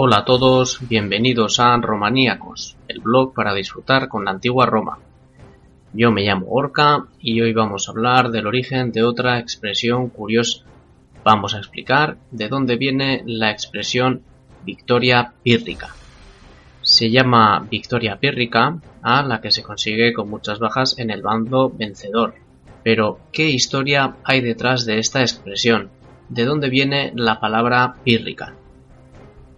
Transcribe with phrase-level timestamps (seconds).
[0.00, 5.00] Hola a todos, bienvenidos a Romaníacos, el blog para disfrutar con la antigua Roma.
[5.92, 10.62] Yo me llamo Orca y hoy vamos a hablar del origen de otra expresión curiosa.
[11.24, 14.22] Vamos a explicar de dónde viene la expresión
[14.64, 15.88] victoria pírrica.
[16.80, 21.70] Se llama victoria pírrica a la que se consigue con muchas bajas en el bando
[21.70, 22.34] vencedor.
[22.84, 25.90] Pero, ¿qué historia hay detrás de esta expresión?
[26.28, 28.54] ¿De dónde viene la palabra pírrica?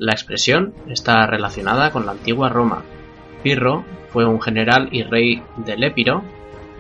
[0.01, 2.85] La expresión está relacionada con la antigua Roma.
[3.43, 6.23] Pirro fue un general y rey del Épiro,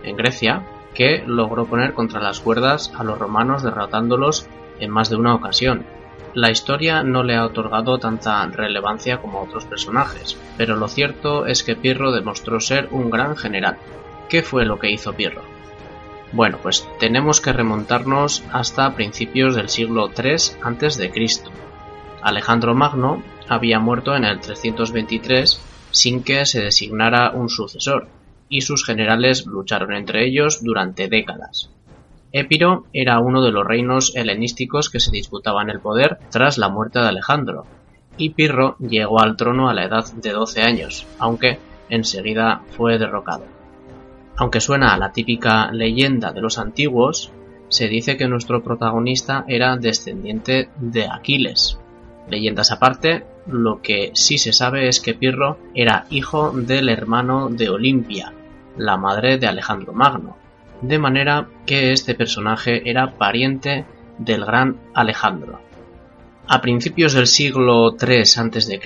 [0.02, 0.62] en Grecia,
[0.94, 5.84] que logró poner contra las cuerdas a los romanos derrotándolos en más de una ocasión.
[6.32, 11.62] La historia no le ha otorgado tanta relevancia como otros personajes, pero lo cierto es
[11.62, 13.76] que Pirro demostró ser un gran general.
[14.30, 15.42] ¿Qué fue lo que hizo Pirro?
[16.32, 21.12] Bueno, pues tenemos que remontarnos hasta principios del siglo III a.C.,
[22.22, 28.08] Alejandro Magno había muerto en el 323 sin que se designara un sucesor,
[28.48, 31.70] y sus generales lucharon entre ellos durante décadas.
[32.32, 37.00] Épiro era uno de los reinos helenísticos que se disputaban el poder tras la muerte
[37.00, 37.66] de Alejandro,
[38.16, 43.44] y Pirro llegó al trono a la edad de 12 años, aunque enseguida fue derrocado.
[44.36, 47.32] Aunque suena a la típica leyenda de los antiguos,
[47.68, 51.78] se dice que nuestro protagonista era descendiente de Aquiles,
[52.30, 57.68] Leyendas aparte, lo que sí se sabe es que Pirro era hijo del hermano de
[57.68, 58.32] Olimpia,
[58.76, 60.36] la madre de Alejandro Magno,
[60.80, 63.84] de manera que este personaje era pariente
[64.18, 65.60] del gran Alejandro.
[66.46, 68.80] A principios del siglo III a.C.,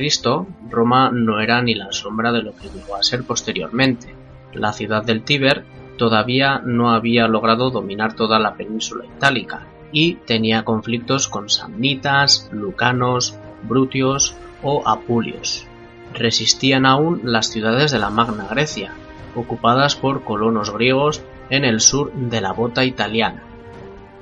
[0.71, 4.15] Roma no era ni la sombra de lo que llegó a ser posteriormente.
[4.53, 5.65] La ciudad del Tíber
[5.97, 13.39] todavía no había logrado dominar toda la península itálica, y tenía conflictos con samnitas, lucanos,
[13.63, 15.67] brutios o apulios.
[16.13, 18.93] Resistían aún las ciudades de la Magna Grecia,
[19.37, 23.45] ocupadas por colonos griegos en el sur de la bota italiana.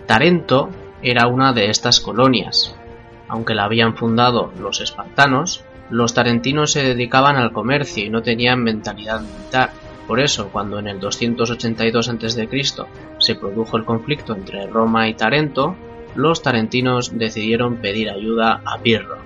[0.06, 0.68] Tarento
[1.02, 2.76] era una de estas colonias.
[3.28, 8.62] Aunque la habían fundado los espartanos, los tarentinos se dedicaban al comercio y no tenían
[8.62, 9.70] mentalidad militar.
[10.06, 12.48] Por eso, cuando en el 282 a.C.
[13.18, 15.76] se produjo el conflicto entre Roma y Tarento,
[16.14, 19.18] los tarentinos decidieron pedir ayuda a Pirro.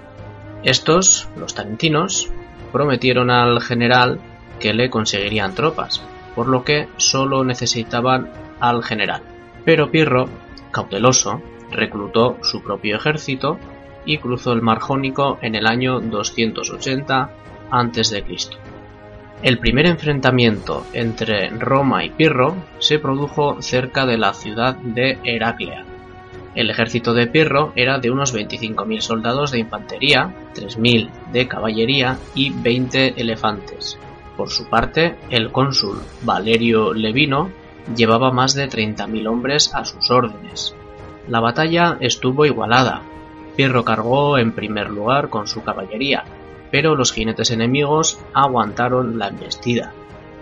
[0.62, 2.30] Estos, los tarentinos,
[2.72, 4.20] prometieron al general
[4.60, 6.02] que le conseguirían tropas,
[6.34, 9.22] por lo que solo necesitaban al general.
[9.64, 10.28] Pero Pirro,
[10.70, 13.58] cauteloso, reclutó su propio ejército
[14.04, 17.30] y cruzó el Mar Jónico en el año 280
[17.70, 18.24] a.C.
[19.42, 25.84] El primer enfrentamiento entre Roma y Pirro se produjo cerca de la ciudad de Heraclea.
[26.54, 32.50] El ejército de Pirro era de unos 25.000 soldados de infantería, 3.000 de caballería y
[32.50, 33.98] 20 elefantes.
[34.38, 37.50] Por su parte, el cónsul Valerio Levino
[37.94, 40.74] llevaba más de 30.000 hombres a sus órdenes.
[41.28, 43.02] La batalla estuvo igualada.
[43.54, 46.24] Pirro cargó en primer lugar con su caballería,
[46.70, 49.92] pero los jinetes enemigos aguantaron la embestida.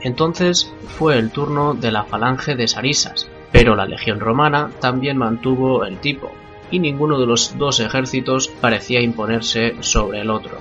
[0.01, 5.85] Entonces fue el turno de la falange de Sarisas, pero la legión romana también mantuvo
[5.85, 6.31] el tipo,
[6.71, 10.59] y ninguno de los dos ejércitos parecía imponerse sobre el otro.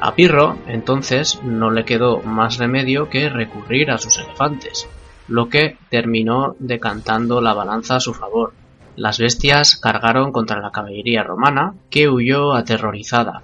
[0.00, 4.88] A Pirro, entonces, no le quedó más remedio que recurrir a sus elefantes,
[5.28, 8.52] lo que terminó decantando la balanza a su favor.
[8.94, 13.42] Las bestias cargaron contra la caballería romana, que huyó aterrorizada,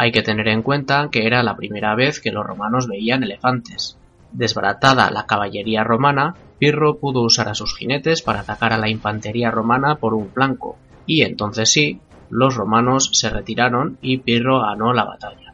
[0.00, 3.98] hay que tener en cuenta que era la primera vez que los romanos veían elefantes.
[4.30, 9.50] Desbaratada la caballería romana, Pirro pudo usar a sus jinetes para atacar a la infantería
[9.50, 12.00] romana por un flanco, y entonces sí,
[12.30, 15.52] los romanos se retiraron y Pirro ganó la batalla.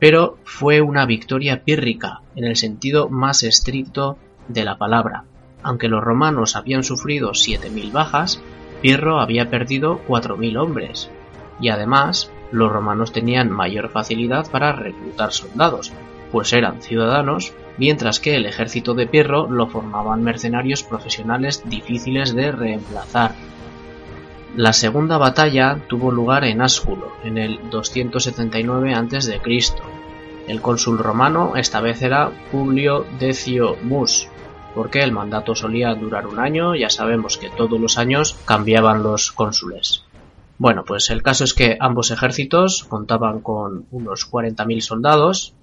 [0.00, 4.18] Pero fue una victoria pírrica, en el sentido más estricto
[4.48, 5.26] de la palabra.
[5.62, 8.42] Aunque los romanos habían sufrido 7.000 bajas,
[8.82, 11.08] Pirro había perdido 4.000 hombres,
[11.60, 15.92] y además los romanos tenían mayor facilidad para reclutar soldados,
[16.32, 22.52] pues eran ciudadanos, mientras que el ejército de Pirro lo formaban mercenarios profesionales difíciles de
[22.52, 23.32] reemplazar.
[24.56, 29.40] La segunda batalla tuvo lugar en Asculo, en el 279 a.C.
[30.48, 34.28] El cónsul romano esta vez era Publio Decio Mus,
[34.74, 39.32] porque el mandato solía durar un año, ya sabemos que todos los años cambiaban los
[39.32, 40.05] cónsules.
[40.58, 45.54] Bueno, pues el caso es que ambos ejércitos contaban con unos 40.000 soldados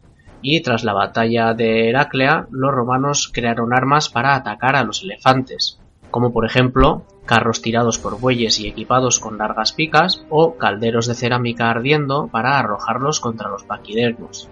[0.42, 5.80] y tras la batalla de Heraclea los romanos crearon armas para atacar a los elefantes,
[6.12, 11.16] como por ejemplo carros tirados por bueyes y equipados con largas picas o calderos de
[11.16, 14.50] cerámica ardiendo para arrojarlos contra los paquidermos.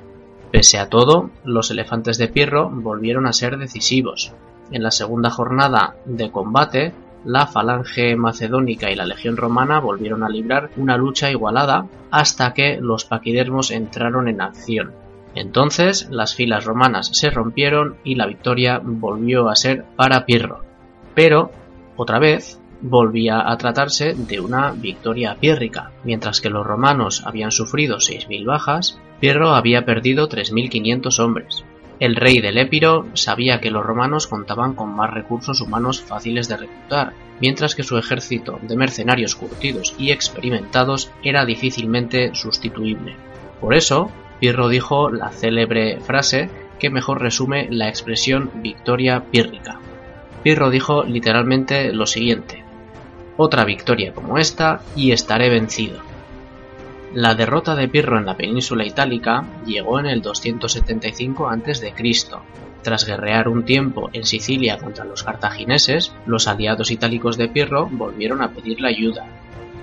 [0.51, 4.33] Pese a todo, los elefantes de Pirro volvieron a ser decisivos.
[4.71, 6.93] En la segunda jornada de combate,
[7.25, 12.79] la falange macedónica y la legión romana volvieron a librar una lucha igualada hasta que
[12.81, 14.91] los paquidermos entraron en acción.
[15.35, 20.61] Entonces las filas romanas se rompieron y la victoria volvió a ser para Pirro.
[21.15, 21.51] Pero,
[21.95, 25.91] otra vez, volvía a tratarse de una victoria pírrica.
[26.03, 31.63] Mientras que los romanos habían sufrido 6.000 bajas, Pirro había perdido 3.500 hombres.
[32.01, 36.57] El rey del Épiro sabía que los romanos contaban con más recursos humanos fáciles de
[36.57, 43.15] reclutar, mientras que su ejército de mercenarios curtidos y experimentados era difícilmente sustituible.
[43.59, 44.09] Por eso,
[44.39, 46.49] Pirro dijo la célebre frase
[46.79, 49.79] que mejor resume la expresión victoria pírrica.
[50.41, 52.63] Pirro dijo literalmente lo siguiente,
[53.37, 56.10] otra victoria como esta y estaré vencido.
[57.13, 61.93] La derrota de Pirro en la península itálica llegó en el 275 a.C.
[62.81, 68.41] Tras guerrear un tiempo en Sicilia contra los cartagineses, los aliados itálicos de Pirro volvieron
[68.41, 69.25] a pedirle ayuda.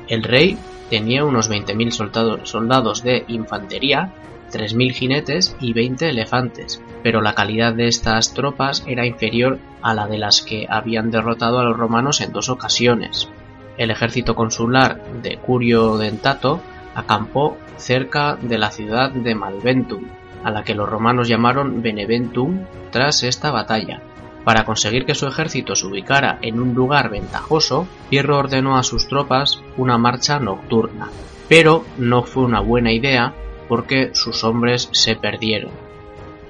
[0.08, 0.56] El rey
[0.88, 4.14] tenía unos 20.000 soldados de infantería,
[4.50, 10.06] 3.000 jinetes y 20 elefantes, pero la calidad de estas tropas era inferior a la
[10.06, 13.28] de las que habían derrotado a los romanos en dos ocasiones.
[13.76, 16.62] El ejército consular de Curio Dentato
[16.98, 20.04] acampó cerca de la ciudad de Malventum,
[20.42, 24.02] a la que los romanos llamaron Beneventum tras esta batalla.
[24.44, 29.06] Para conseguir que su ejército se ubicara en un lugar ventajoso, Pirro ordenó a sus
[29.06, 31.08] tropas una marcha nocturna,
[31.48, 33.32] pero no fue una buena idea
[33.68, 35.70] porque sus hombres se perdieron.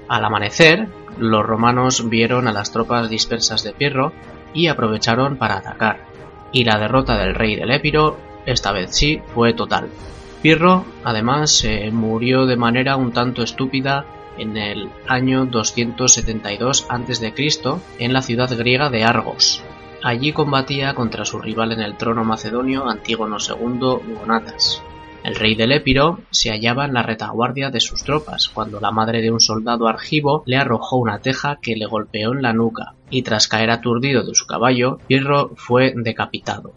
[0.07, 0.87] Al amanecer,
[1.19, 4.13] los romanos vieron a las tropas dispersas de Pirro
[4.53, 6.05] y aprovecharon para atacar,
[6.51, 9.89] y la derrota del rey del Épiro, esta vez sí, fue total.
[10.41, 14.05] Pirro, además, murió de manera un tanto estúpida
[14.37, 17.33] en el año 272 a.C.
[17.99, 19.61] en la ciudad griega de Argos.
[20.01, 24.81] Allí combatía contra su rival en el trono macedonio Antígono II Gonatas.
[25.25, 29.21] El rey del Épiro se hallaba en la retaguardia de sus tropas cuando la madre
[29.21, 33.23] de un soldado argivo le arrojó una teja que le golpeó en la nuca, y
[33.23, 36.71] tras caer aturdido de su caballo, Pirro fue decapitado.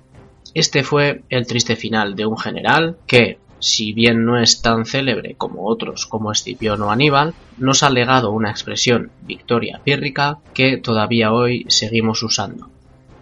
[0.54, 5.36] Este fue el triste final de un general que, si bien no es tan célebre
[5.36, 11.32] como otros como Escipión o Aníbal, nos ha legado una expresión victoria pírrica que todavía
[11.32, 12.68] hoy seguimos usando.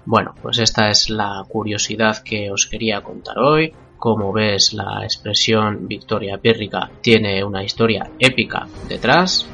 [0.06, 3.74] Bueno, pues esta es la curiosidad que os quería contar hoy.
[3.98, 9.46] Como ves, la expresión victoria pírrica tiene una historia épica detrás